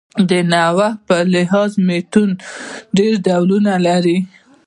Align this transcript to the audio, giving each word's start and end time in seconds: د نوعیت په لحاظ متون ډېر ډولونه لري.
د 0.29 0.31
نوعیت 0.53 0.95
په 1.07 1.17
لحاظ 1.33 1.71
متون 1.87 2.29
ډېر 2.97 3.13
ډولونه 3.25 3.73
لري. 3.87 4.17